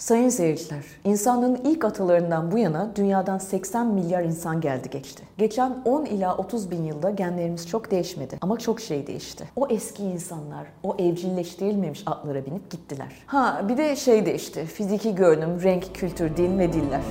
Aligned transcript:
Sayın 0.00 0.28
seyirciler, 0.28 0.84
insanlığın 1.04 1.60
ilk 1.64 1.84
atalarından 1.84 2.52
bu 2.52 2.58
yana 2.58 2.96
dünyadan 2.96 3.38
80 3.38 3.86
milyar 3.86 4.22
insan 4.22 4.60
geldi 4.60 4.90
geçti. 4.90 5.22
Geçen 5.38 5.82
10 5.84 6.04
ila 6.04 6.36
30 6.36 6.70
bin 6.70 6.84
yılda 6.84 7.10
genlerimiz 7.10 7.68
çok 7.68 7.90
değişmedi 7.90 8.38
ama 8.40 8.58
çok 8.58 8.80
şey 8.80 9.06
değişti. 9.06 9.48
O 9.56 9.66
eski 9.70 10.02
insanlar, 10.02 10.66
o 10.82 10.96
evcilleştirilmemiş 10.98 12.02
atlara 12.06 12.46
binip 12.46 12.70
gittiler. 12.70 13.12
Ha 13.26 13.62
bir 13.68 13.76
de 13.76 13.96
şey 13.96 14.26
değişti, 14.26 14.64
fiziki 14.64 15.14
görünüm, 15.14 15.62
renk, 15.62 15.94
kültür, 15.94 16.36
din 16.36 16.58
ve 16.58 16.72
diller. 16.72 17.02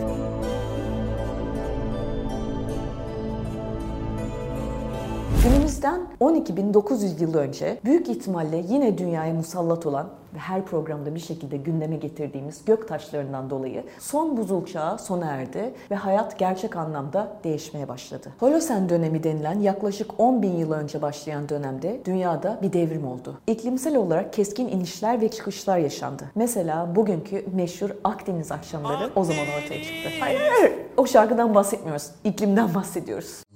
Günümüzden 5.43 6.01
12.900 6.21 7.21
yıl 7.21 7.33
önce 7.33 7.79
büyük 7.85 8.09
ihtimalle 8.09 8.63
yine 8.69 8.97
dünyaya 8.97 9.33
musallat 9.33 9.85
olan 9.85 10.09
ve 10.33 10.37
her 10.39 10.65
programda 10.65 11.15
bir 11.15 11.19
şekilde 11.19 11.57
gündeme 11.57 11.95
getirdiğimiz 11.95 12.65
gök 12.65 12.87
taşlarından 12.87 13.49
dolayı 13.49 13.83
son 13.99 14.37
buzul 14.37 14.65
çağı 14.65 14.99
sona 14.99 15.25
erdi 15.25 15.73
ve 15.91 15.95
hayat 15.95 16.39
gerçek 16.39 16.75
anlamda 16.75 17.37
değişmeye 17.43 17.87
başladı. 17.87 18.29
Holosen 18.39 18.89
dönemi 18.89 19.23
denilen 19.23 19.59
yaklaşık 19.59 20.19
10 20.19 20.41
bin 20.41 20.57
yıl 20.57 20.71
önce 20.71 21.01
başlayan 21.01 21.49
dönemde 21.49 22.01
dünyada 22.05 22.59
bir 22.61 22.73
devrim 22.73 23.07
oldu. 23.07 23.37
İklimsel 23.47 23.95
olarak 23.95 24.33
keskin 24.33 24.67
inişler 24.67 25.21
ve 25.21 25.29
çıkışlar 25.29 25.77
yaşandı. 25.77 26.23
Mesela 26.35 26.95
bugünkü 26.95 27.45
meşhur 27.55 27.89
Akdeniz 28.03 28.51
akşamları 28.51 29.09
o 29.15 29.23
zaman 29.23 29.43
ortaya 29.43 29.83
çıktı. 29.83 30.09
Hayır, 30.19 30.73
o 30.97 31.07
şarkıdan 31.07 31.55
bahsetmiyoruz. 31.55 32.11
İklimden 32.23 32.75
bahsediyoruz. 32.75 33.48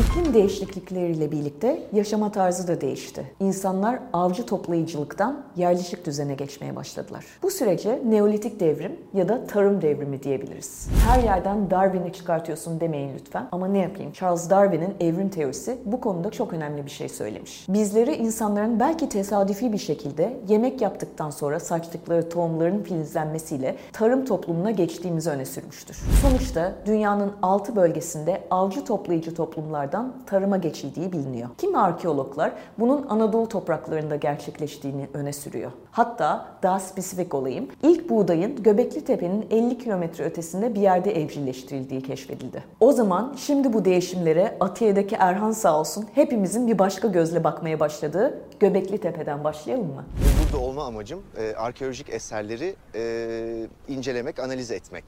İklim 0.00 0.34
değişiklikleriyle 0.34 1.32
birlikte 1.32 1.82
yaşama 1.92 2.32
tarzı 2.32 2.68
da 2.68 2.80
değişti. 2.80 3.32
İnsanlar 3.40 3.98
avcı 4.12 4.46
toplayıcılıktan 4.46 5.44
yerleşik 5.56 6.06
düzene 6.06 6.34
geçmeye 6.34 6.76
başladılar. 6.76 7.24
Bu 7.42 7.50
sürece 7.50 8.02
Neolitik 8.06 8.60
devrim 8.60 8.96
ya 9.14 9.28
da 9.28 9.46
tarım 9.46 9.82
devrimi 9.82 10.22
diyebiliriz. 10.22 10.88
Her 11.08 11.22
yerden 11.22 11.70
Darwin'i 11.70 12.12
çıkartıyorsun 12.12 12.80
demeyin 12.80 13.14
lütfen 13.18 13.48
ama 13.52 13.68
ne 13.68 13.78
yapayım? 13.78 14.12
Charles 14.12 14.50
Darwin'in 14.50 14.94
evrim 15.00 15.28
teorisi 15.28 15.78
bu 15.84 16.00
konuda 16.00 16.30
çok 16.30 16.52
önemli 16.52 16.84
bir 16.84 16.90
şey 16.90 17.08
söylemiş. 17.08 17.66
Bizleri 17.68 18.14
insanların 18.14 18.80
belki 18.80 19.08
tesadüfi 19.08 19.72
bir 19.72 19.78
şekilde 19.78 20.36
yemek 20.48 20.80
yaptıktan 20.80 21.30
sonra 21.30 21.60
saçtıkları 21.60 22.28
tohumların 22.28 22.82
filizlenmesiyle 22.82 23.76
tarım 23.92 24.24
toplumuna 24.24 24.70
geçtiğimizi 24.70 25.30
öne 25.30 25.44
sürmüştür. 25.44 26.00
Sonuçta 26.22 26.72
dünyanın 26.86 27.32
altı 27.42 27.76
bölgesinde 27.76 28.42
avcı 28.50 28.84
toplayıcı 28.84 29.34
toplumlar 29.34 29.81
topraklardan 29.82 30.24
tarıma 30.26 30.56
geçildiği 30.56 31.12
biliniyor. 31.12 31.48
Kimi 31.58 31.78
arkeologlar 31.78 32.52
bunun 32.78 33.06
Anadolu 33.08 33.48
topraklarında 33.48 34.16
gerçekleştiğini 34.16 35.08
öne 35.14 35.32
sürüyor. 35.32 35.70
Hatta 35.90 36.46
daha 36.62 36.80
spesifik 36.80 37.34
olayım. 37.34 37.68
İlk 37.82 38.08
buğdayın 38.10 38.62
Göbekli 38.62 39.04
Tepe'nin 39.04 39.46
50 39.50 39.78
kilometre 39.78 40.24
ötesinde 40.24 40.74
bir 40.74 40.80
yerde 40.80 41.22
evcilleştirildiği 41.22 42.02
keşfedildi. 42.02 42.64
O 42.80 42.92
zaman 42.92 43.34
şimdi 43.36 43.72
bu 43.72 43.84
değişimlere 43.84 44.56
Atiye'deki 44.60 45.14
Erhan 45.14 45.52
sağ 45.52 45.80
olsun 45.80 46.06
hepimizin 46.14 46.66
bir 46.66 46.78
başka 46.78 47.08
gözle 47.08 47.44
bakmaya 47.44 47.80
başladığı 47.80 48.38
Göbekli 48.60 48.98
Tepe'den 48.98 49.44
başlayalım 49.44 49.86
mı? 49.86 50.04
Burada 50.44 50.64
olma 50.64 50.84
amacım 50.84 51.22
e, 51.36 51.54
arkeolojik 51.54 52.10
eserleri 52.10 52.74
e, 52.94 53.66
incelemek, 53.88 54.38
analiz 54.38 54.70
etmek. 54.70 55.04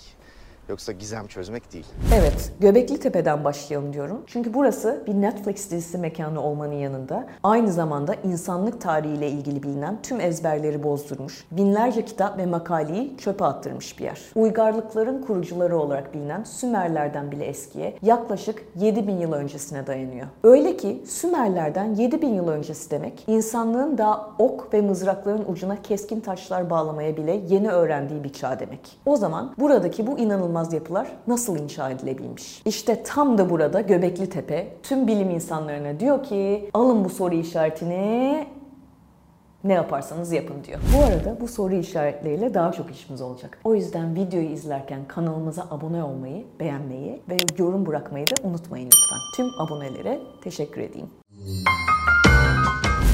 Yoksa 0.68 0.92
gizem 0.92 1.26
çözmek 1.26 1.72
değil. 1.72 1.86
Evet, 2.14 2.52
Göbekli 2.60 3.00
Tepe'den 3.00 3.44
başlayalım 3.44 3.92
diyorum. 3.92 4.22
Çünkü 4.26 4.54
burası 4.54 5.02
bir 5.06 5.14
Netflix 5.14 5.70
dizisi 5.70 5.98
mekanı 5.98 6.42
olmanın 6.42 6.72
yanında 6.72 7.26
aynı 7.42 7.72
zamanda 7.72 8.14
insanlık 8.14 8.80
tarihiyle 8.80 9.30
ilgili 9.30 9.62
bilinen 9.62 9.98
tüm 10.02 10.20
ezberleri 10.20 10.82
bozdurmuş, 10.82 11.44
binlerce 11.50 12.04
kitap 12.04 12.38
ve 12.38 12.46
makaleyi 12.46 13.16
çöpe 13.18 13.44
attırmış 13.44 13.98
bir 13.98 14.04
yer. 14.04 14.20
Uygarlıkların 14.34 15.22
kurucuları 15.22 15.78
olarak 15.78 16.14
bilinen 16.14 16.44
Sümerlerden 16.44 17.30
bile 17.30 17.44
eskiye 17.44 17.98
yaklaşık 18.02 18.64
7000 18.76 19.18
yıl 19.18 19.32
öncesine 19.32 19.86
dayanıyor. 19.86 20.26
Öyle 20.44 20.76
ki 20.76 21.02
Sümerlerden 21.06 21.94
7000 21.94 22.28
yıl 22.28 22.48
öncesi 22.48 22.90
demek 22.90 23.24
insanlığın 23.26 23.98
daha 23.98 24.30
ok 24.38 24.74
ve 24.74 24.80
mızrakların 24.80 25.44
ucuna 25.48 25.82
keskin 25.82 26.20
taşlar 26.20 26.70
bağlamaya 26.70 27.16
bile 27.16 27.40
yeni 27.48 27.70
öğrendiği 27.70 28.24
bir 28.24 28.32
çağ 28.32 28.60
demek. 28.60 29.00
O 29.06 29.16
zaman 29.16 29.54
buradaki 29.58 30.06
bu 30.06 30.18
inanılmaz 30.18 30.53
inanılmaz 30.54 30.72
yapılar 30.72 31.08
nasıl 31.26 31.58
inşa 31.58 31.90
edilebilmiş? 31.90 32.62
İşte 32.64 33.02
tam 33.02 33.38
da 33.38 33.50
burada 33.50 33.80
Göbekli 33.80 34.28
Tepe 34.28 34.76
tüm 34.82 35.06
bilim 35.06 35.30
insanlarına 35.30 36.00
diyor 36.00 36.22
ki 36.22 36.70
alın 36.74 37.04
bu 37.04 37.08
soru 37.08 37.34
işaretini 37.34 38.46
ne 39.64 39.72
yaparsanız 39.72 40.32
yapın 40.32 40.64
diyor. 40.64 40.80
Bu 40.96 41.04
arada 41.04 41.40
bu 41.40 41.48
soru 41.48 41.74
işaretleriyle 41.74 42.54
daha 42.54 42.72
çok 42.72 42.90
işimiz 42.90 43.20
olacak. 43.20 43.58
O 43.64 43.74
yüzden 43.74 44.14
videoyu 44.14 44.48
izlerken 44.48 45.00
kanalımıza 45.08 45.66
abone 45.70 46.04
olmayı, 46.04 46.44
beğenmeyi 46.60 47.22
ve 47.28 47.36
yorum 47.58 47.86
bırakmayı 47.86 48.26
da 48.26 48.48
unutmayın 48.48 48.86
lütfen. 48.86 49.18
Tüm 49.36 49.46
abonelere 49.60 50.20
teşekkür 50.44 50.80
edeyim. 50.80 51.10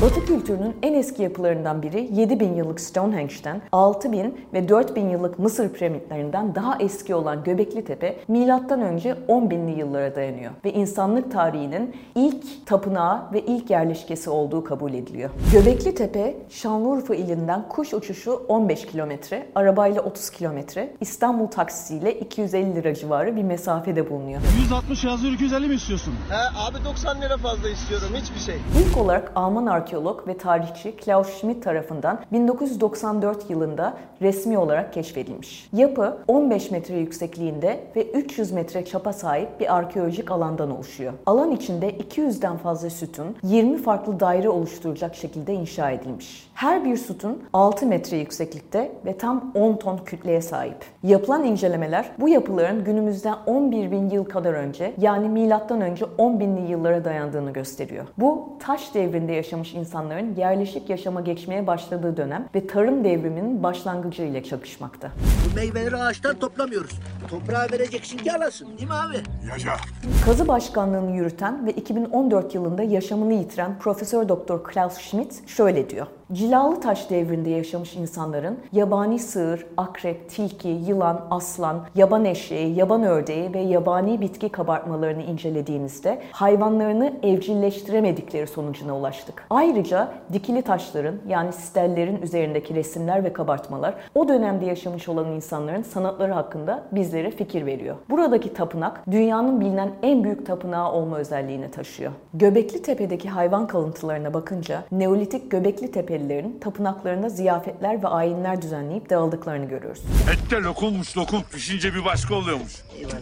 Batı 0.03 0.27
kültürünün 0.27 0.77
en 0.83 0.95
eski 0.95 1.23
yapılarından 1.23 1.83
biri 1.83 2.09
7000 2.13 2.55
yıllık 2.55 2.81
Stonehenge'den 2.81 3.63
6000 3.73 4.47
ve 4.53 4.69
4000 4.69 5.09
yıllık 5.09 5.39
Mısır 5.39 5.73
piramitlerinden 5.73 6.55
daha 6.55 6.79
eski 6.79 7.15
olan 7.15 7.45
Göbekli 7.45 7.85
Tepe 7.85 8.17
milattan 8.29 8.81
önce 8.81 9.17
10 9.29 9.51
binli 9.51 9.79
yıllara 9.79 10.15
dayanıyor 10.15 10.53
ve 10.65 10.73
insanlık 10.73 11.33
tarihinin 11.33 11.97
ilk 12.15 12.67
tapınağı 12.67 13.33
ve 13.33 13.41
ilk 13.41 13.71
yerleşkesi 13.71 14.31
olduğu 14.31 14.65
kabul 14.65 14.95
ediliyor. 14.95 15.31
Göbekli 15.53 15.95
Tepe 15.95 16.37
Şanlıurfa 16.49 17.15
ilinden 17.15 17.69
kuş 17.69 17.95
uçuşu 17.95 18.33
15 18.49 18.87
kilometre, 18.87 19.47
arabayla 19.55 20.03
30 20.03 20.31
kilometre, 20.31 20.93
İstanbul 21.01 21.47
taksisiyle 21.47 22.19
250 22.19 22.75
lira 22.75 22.95
civarı 22.95 23.37
bir 23.37 23.43
mesafede 23.43 24.11
bulunuyor. 24.11 24.41
160 24.63 25.05
yazıyor 25.05 25.33
250 25.33 25.69
mi 25.69 25.75
istiyorsun? 25.75 26.15
He 26.31 26.69
abi 26.69 26.85
90 26.85 27.21
lira 27.21 27.37
fazla 27.37 27.69
istiyorum 27.69 28.09
hiçbir 28.17 28.41
şey. 28.41 28.57
İlk 28.57 28.99
olarak 28.99 29.33
Alman 29.35 29.67
arkeolog 29.91 30.29
ve 30.29 30.39
tarihçi 30.39 30.97
Klaus 30.97 31.41
Schmidt 31.41 31.63
tarafından 31.65 32.21
1994 32.33 33.51
yılında 33.51 33.95
resmi 34.23 34.59
olarak 34.59 34.93
keşfedilmiş. 34.93 35.69
Yapı 35.73 36.19
15 36.29 36.71
metre 36.71 36.97
yüksekliğinde 36.97 37.81
ve 37.97 38.11
300 38.11 38.53
metre 38.53 38.85
çapa 38.85 39.13
sahip 39.13 39.61
bir 39.61 39.77
arkeolojik 39.77 40.31
alandan 40.31 40.71
oluşuyor. 40.71 41.13
Alan 41.27 41.51
içinde 41.51 41.91
200'den 41.91 42.57
fazla 42.57 42.91
sütun 42.91 43.37
20 43.43 43.79
farklı 43.79 44.21
daire 44.21 44.49
oluşturacak 44.49 45.15
şekilde 45.15 45.55
inşa 45.55 45.91
edilmiş. 45.91 46.51
Her 46.55 46.85
bir 46.85 46.97
sütun 46.97 47.43
6 47.53 47.87
metre 47.87 48.17
yükseklikte 48.17 48.93
ve 49.05 49.19
tam 49.19 49.53
10 49.55 49.77
ton 49.77 49.99
kütleye 49.99 50.43
sahip. 50.43 50.77
Yapılan 51.03 51.45
incelemeler 51.45 52.11
bu 52.19 52.29
yapıların 52.29 52.85
günümüzden 52.85 53.37
11 53.47 53.91
bin 53.91 54.11
yıl 54.11 54.25
kadar 54.25 54.53
önce 54.53 54.95
yani 54.99 55.29
milattan 55.29 55.81
önce 55.81 56.05
10 56.19 56.41
binli 56.41 56.71
yıllara 56.71 57.05
dayandığını 57.05 57.53
gösteriyor. 57.53 58.07
Bu 58.19 58.49
taş 58.61 58.95
devrinde 58.95 59.33
yaşamış 59.33 59.75
insanların 59.81 60.35
yerleşik 60.37 60.91
yaşama 60.91 61.21
geçmeye 61.21 61.67
başladığı 61.67 62.17
dönem 62.17 62.49
ve 62.55 62.67
tarım 62.67 63.05
devriminin 63.05 63.63
başlangıcı 63.63 64.23
ile 64.23 64.45
çakışmakta. 64.45 65.11
Bu 65.51 65.57
meyveleri 65.57 65.97
ağaçtan 65.97 66.39
toplamıyoruz. 66.39 67.01
Toprağa 67.31 67.67
vereceksin 67.73 68.19
ki 68.19 68.33
alasın 68.33 68.67
değil 68.67 68.89
mi 68.89 68.95
abi? 68.95 69.17
Yaşa. 69.51 69.77
Kazı 70.25 70.49
başkanlığını 70.49 71.17
yürüten 71.17 71.67
ve 71.67 71.73
2014 71.73 72.55
yılında 72.55 72.83
yaşamını 72.83 73.33
yitiren 73.35 73.79
Profesör 73.79 74.29
Doktor 74.29 74.65
Klaus 74.65 74.99
Schmidt 74.99 75.49
şöyle 75.49 75.91
diyor. 75.91 76.07
Cilalı 76.33 76.81
taş 76.81 77.11
devrinde 77.11 77.51
yaşamış 77.51 77.97
insanların 77.97 78.59
yabani 78.73 79.19
sığır, 79.19 79.67
akrep, 79.77 80.31
tilki, 80.31 80.69
yılan, 80.69 81.27
aslan, 81.31 81.81
yaban 81.95 82.25
eşeği, 82.25 82.75
yaban 82.77 83.03
ördeği 83.03 83.55
ve 83.55 83.61
yabani 83.61 84.21
bitki 84.21 84.49
kabartmalarını 84.49 85.23
incelediğimizde 85.23 86.23
hayvanlarını 86.33 87.13
evcilleştiremedikleri 87.23 88.47
sonucuna 88.47 88.97
ulaştık. 88.99 89.47
Ayrıca 89.51 90.09
dikili 90.33 90.63
taşların 90.63 91.15
yani 91.29 91.53
stellerin 91.53 92.23
üzerindeki 92.23 92.75
resimler 92.75 93.25
ve 93.25 93.33
kabartmalar 93.33 93.95
o 94.15 94.29
dönemde 94.29 94.67
yaşamış 94.67 95.09
olan 95.09 95.33
insanların 95.33 95.83
sanatları 95.83 96.33
hakkında 96.33 96.83
bizlere 96.93 97.31
fikir 97.31 97.67
veriyor. 97.67 97.97
Buradaki 98.11 98.55
tapınak 98.55 99.03
dünyanın 99.11 99.61
bilinen 99.61 99.91
en 100.03 100.25
büyük 100.25 100.47
tapınağı 100.47 100.93
olma 100.93 101.19
özelliğini 101.19 101.71
taşıyor. 101.71 102.13
Göbekli 102.35 102.83
Tepe'deki 102.83 103.29
hayvan 103.29 103.67
kalıntılarına 103.67 104.35
bakınca 104.35 104.83
Neolitik 104.93 105.51
Göbekli 105.51 105.91
Tepelilerin 106.21 106.59
tapınaklarında 106.61 107.29
ziyafetler 107.29 108.03
ve 108.03 108.09
ayinler 108.09 108.63
düzenleyip 108.63 109.11
dağıldıklarını 109.11 109.65
görüyoruz. 109.69 110.03
Ette 110.33 110.57
lokummuş 110.63 111.17
lokum 111.17 111.43
pişince 111.53 111.95
bir 111.95 112.05
başka 112.05 112.35
oluyormuş. 112.35 112.73
Eyvallah. 112.99 113.15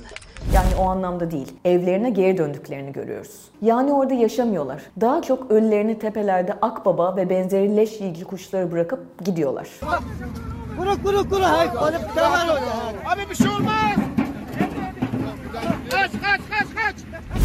Yani 0.54 0.66
o 0.78 0.88
anlamda 0.88 1.30
değil. 1.30 1.52
Evlerine 1.64 2.10
geri 2.10 2.38
döndüklerini 2.38 2.92
görüyoruz. 2.92 3.40
Yani 3.62 3.92
orada 3.92 4.14
yaşamıyorlar. 4.14 4.82
Daha 5.00 5.22
çok 5.22 5.50
ölülerini 5.50 5.98
tepelerde 5.98 6.52
akbaba 6.62 7.16
ve 7.16 7.30
benzeri 7.30 7.76
leş 7.76 8.00
yiyici 8.00 8.24
kuşları 8.24 8.72
bırakıp 8.72 9.24
gidiyorlar. 9.24 9.68
Tane 12.14 12.32
var 12.32 12.48
orada. 12.48 13.12
Abi 13.12 13.30
bir 13.30 13.34
şey 13.34 13.48
olmaz. 13.48 13.96
Kaç 15.90 16.10
kaç 16.22 16.40
kaç 16.50 16.57
kaç. 16.58 16.96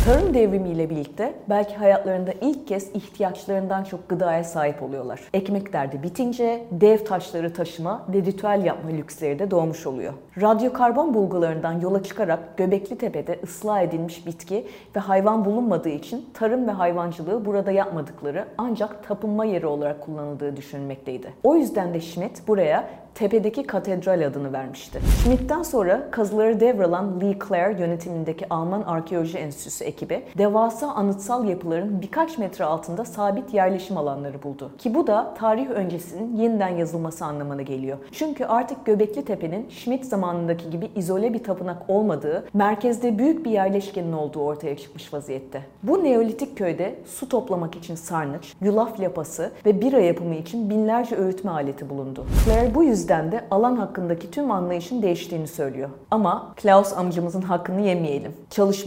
Tarım 0.06 0.34
devrimiyle 0.34 0.90
birlikte 0.90 1.34
belki 1.50 1.76
hayatlarında 1.76 2.32
ilk 2.42 2.68
kez 2.68 2.96
ihtiyaçlarından 2.96 3.84
çok 3.84 4.10
gıdaya 4.10 4.44
sahip 4.44 4.84
oluyorlar. 4.84 5.20
Ekmek 5.34 5.74
derdi 5.74 6.04
bitince 6.04 6.66
dev 6.72 7.06
taşları 7.06 7.54
taşıma 7.54 8.06
ve 8.14 8.18
ritüel 8.18 8.66
yapma 8.66 8.90
lüksleri 8.90 9.40
de 9.40 9.52
doğmuş 9.52 9.88
oluyor. 9.88 10.14
Radyokarbon 10.42 11.14
bulgularından 11.14 11.80
yola 11.80 12.04
çıkarak 12.04 12.58
Göbekli 12.58 12.98
Tepe'de 12.98 13.40
ıslah 13.44 13.82
edilmiş 13.82 14.28
bitki 14.28 14.68
ve 14.96 15.00
hayvan 15.00 15.46
bulunmadığı 15.46 15.90
için 15.90 16.26
tarım 16.34 16.68
ve 16.68 16.72
hayvancılığı 16.72 17.46
burada 17.46 17.72
yapmadıkları 17.72 18.46
ancak 18.58 19.08
tapınma 19.08 19.46
yeri 19.46 19.66
olarak 19.66 20.02
kullanıldığı 20.02 20.58
düşünülmekteydi. 20.58 21.34
O 21.44 21.56
yüzden 21.56 21.94
de 21.94 22.02
Schmidt 22.02 22.48
buraya 22.48 22.90
tepedeki 23.16 23.64
katedral 23.64 24.28
adını 24.28 24.54
vermişti. 24.54 25.00
Schmidt'ten 25.24 25.64
sonra 25.64 26.12
kazıları 26.12 26.60
devralan 26.60 27.22
Lee 27.22 27.38
Clare 27.48 27.82
yönetimindeki 27.82 28.46
Alman 28.50 28.82
Arkeoloji 29.04 29.38
Enstitüsü 29.38 29.84
ekibi 29.84 30.24
devasa 30.38 30.88
anıtsal 30.88 31.46
yapıların 31.46 32.02
birkaç 32.02 32.38
metre 32.38 32.66
altında 32.66 33.06
sabit 33.06 33.54
yerleşim 33.54 33.98
alanları 33.98 34.44
buldu. 34.44 34.72
Ki 34.78 34.96
bu 34.96 35.08
da 35.08 35.34
tarih 35.38 35.70
öncesinin 35.70 36.38
yeniden 36.38 36.70
yazılması 36.70 37.26
anlamına 37.26 37.62
geliyor. 37.62 37.98
Çünkü 38.12 38.46
artık 38.46 38.86
Göbekli 38.86 39.26
Tepe'nin 39.26 39.70
Schmidt 39.70 40.06
zamanındaki 40.06 40.70
gibi 40.70 40.92
izole 40.96 41.34
bir 41.34 41.44
tapınak 41.44 41.90
olmadığı, 41.90 42.46
merkezde 42.54 43.18
büyük 43.18 43.46
bir 43.46 43.52
yerleşkenin 43.52 44.14
olduğu 44.14 44.42
ortaya 44.42 44.78
çıkmış 44.78 45.14
vaziyette. 45.14 45.62
Bu 45.84 46.04
Neolitik 46.04 46.58
köyde 46.58 46.96
su 47.06 47.30
toplamak 47.30 47.76
için 47.76 47.96
sarnıç, 47.96 48.54
yulaf 48.62 49.00
lapası 49.00 49.52
ve 49.66 49.82
bira 49.82 50.00
yapımı 50.00 50.36
için 50.36 50.70
binlerce 50.70 51.16
öğütme 51.16 51.52
aleti 51.52 51.90
bulundu. 51.90 52.26
Clare 52.46 52.76
bu 52.76 52.84
yüzden 52.84 53.32
de 53.32 53.46
alan 53.52 53.76
hakkındaki 53.76 54.32
tüm 54.32 54.52
anlayışın 54.52 55.02
değiştiğini 55.02 55.48
söylüyor. 55.48 55.90
Ama 56.12 56.54
Klaus 56.56 56.94
amcamızın 56.94 57.42
hakkını 57.42 57.82
yemeyelim. 57.82 58.32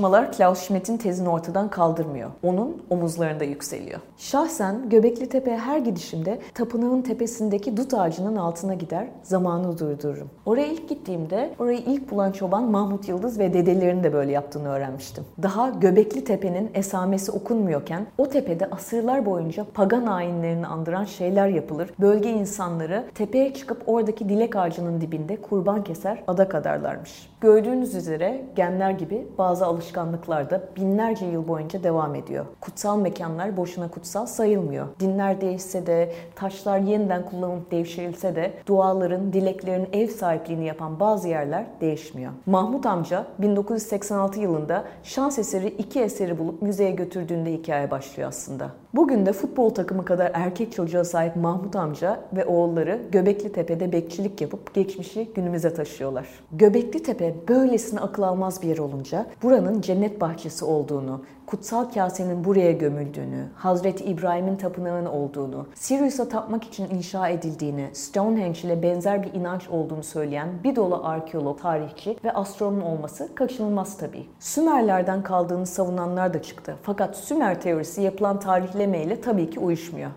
Çalışmalar 0.06 0.32
Klaus 0.32 0.60
Schmidt'in 0.66 0.96
tezini 0.96 1.28
ortadan 1.28 1.70
kaldırmıyor. 1.70 2.30
Onun 2.42 2.82
omuzlarında 2.90 3.44
yükseliyor. 3.44 4.00
Şahsen 4.16 4.88
Göbekli 4.88 5.28
Tepe'ye 5.28 5.58
her 5.58 5.78
gidişimde 5.78 6.38
tapınağın 6.54 7.02
tepesindeki 7.02 7.76
dut 7.76 7.94
ağacının 7.94 8.36
altına 8.36 8.74
gider, 8.74 9.08
zamanı 9.22 9.78
durdururum. 9.78 10.30
Oraya 10.46 10.66
ilk 10.66 10.88
gittiğimde 10.88 11.54
orayı 11.58 11.78
ilk 11.78 12.10
bulan 12.10 12.32
çoban 12.32 12.64
Mahmut 12.64 13.08
Yıldız 13.08 13.38
ve 13.38 13.54
dedelerinin 13.54 14.04
de 14.04 14.12
böyle 14.12 14.32
yaptığını 14.32 14.68
öğrenmiştim. 14.68 15.24
Daha 15.42 15.68
Göbekli 15.68 16.24
Tepe'nin 16.24 16.70
esamesi 16.74 17.32
okunmuyorken 17.32 18.06
o 18.18 18.28
tepede 18.28 18.70
asırlar 18.70 19.26
boyunca 19.26 19.66
pagan 19.74 20.06
ayinlerini 20.06 20.66
andıran 20.66 21.04
şeyler 21.04 21.48
yapılır. 21.48 21.90
Bölge 22.00 22.30
insanları 22.30 23.04
tepeye 23.14 23.54
çıkıp 23.54 23.82
orada 23.86 24.06
oradaki 24.06 24.28
dilek 24.28 24.56
ağacının 24.56 25.00
dibinde 25.00 25.36
kurban 25.36 25.84
keser, 25.84 26.22
adak 26.26 26.54
adarlarmış. 26.54 27.30
Gördüğünüz 27.40 27.94
üzere 27.94 28.44
genler 28.56 28.90
gibi 28.90 29.28
bazı 29.38 29.66
alışkanlıklar 29.96 30.50
da 30.50 30.62
binlerce 30.76 31.26
yıl 31.26 31.48
boyunca 31.48 31.82
devam 31.82 32.14
ediyor. 32.14 32.46
Kutsal 32.60 32.98
mekanlar 32.98 33.56
boşuna 33.56 33.88
kutsal 33.88 34.26
sayılmıyor. 34.26 34.86
Dinler 35.00 35.40
değişse 35.40 35.86
de, 35.86 36.12
taşlar 36.34 36.78
yeniden 36.78 37.24
kullanılıp 37.24 37.70
devşirilse 37.70 38.36
de 38.36 38.52
duaların, 38.66 39.32
dileklerin 39.32 39.88
ev 39.92 40.08
sahipliğini 40.08 40.66
yapan 40.66 41.00
bazı 41.00 41.28
yerler 41.28 41.66
değişmiyor. 41.80 42.32
Mahmut 42.46 42.86
amca 42.86 43.26
1986 43.38 44.40
yılında 44.40 44.84
şans 45.02 45.38
eseri 45.38 45.68
iki 45.68 46.00
eseri 46.00 46.38
bulup 46.38 46.62
müzeye 46.62 46.90
götürdüğünde 46.90 47.52
hikaye 47.52 47.90
başlıyor 47.90 48.28
aslında. 48.28 48.70
Bugün 48.96 49.26
de 49.26 49.32
futbol 49.32 49.70
takımı 49.70 50.04
kadar 50.04 50.30
erkek 50.34 50.72
çocuğa 50.72 51.04
sahip 51.04 51.36
Mahmut 51.36 51.76
amca 51.76 52.20
ve 52.36 52.44
oğulları 52.44 53.02
Göbekli 53.12 53.52
Tepe'de 53.52 53.92
bekçilik 53.92 54.40
yapıp 54.40 54.74
geçmişi 54.74 55.28
günümüze 55.34 55.74
taşıyorlar. 55.74 56.26
Göbekli 56.52 57.02
Tepe 57.02 57.34
böylesine 57.48 58.00
akıl 58.00 58.22
almaz 58.22 58.62
bir 58.62 58.68
yer 58.68 58.78
olunca 58.78 59.26
buranın 59.42 59.80
cennet 59.80 60.20
bahçesi 60.20 60.64
olduğunu, 60.64 61.24
kutsal 61.46 61.84
kasenin 61.84 62.44
buraya 62.44 62.72
gömüldüğünü, 62.72 63.48
Hazreti 63.54 64.04
İbrahim'in 64.04 64.56
tapınağının 64.56 65.06
olduğunu, 65.06 65.66
Sirius'a 65.74 66.28
tapmak 66.28 66.64
için 66.64 66.90
inşa 66.90 67.28
edildiğini, 67.28 67.90
Stonehenge 67.92 68.60
ile 68.60 68.82
benzer 68.82 69.22
bir 69.22 69.34
inanç 69.34 69.68
olduğunu 69.68 70.02
söyleyen 70.02 70.48
bir 70.64 70.76
dolu 70.76 71.00
arkeolog, 71.04 71.60
tarihçi 71.60 72.16
ve 72.24 72.32
astronom 72.32 72.82
olması 72.82 73.34
kaçınılmaz 73.34 73.98
tabii. 73.98 74.26
Sümerlerden 74.40 75.22
kaldığını 75.22 75.66
savunanlar 75.66 76.34
da 76.34 76.42
çıktı. 76.42 76.76
Fakat 76.82 77.16
Sümer 77.16 77.60
teorisi 77.60 78.02
yapılan 78.02 78.40
tarihlemeyle 78.40 79.20
tabii 79.20 79.50
ki 79.50 79.60
uyuşmuyor. 79.60 80.10